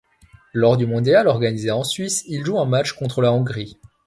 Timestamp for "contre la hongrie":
2.93-3.77